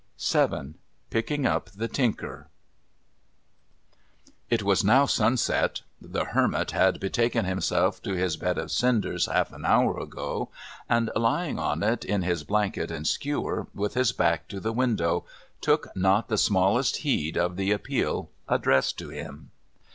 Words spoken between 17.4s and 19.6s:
the appeal addressed to him.